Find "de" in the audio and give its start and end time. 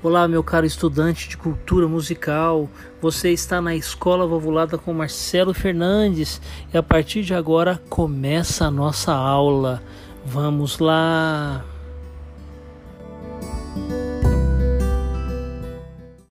1.28-1.36, 7.24-7.34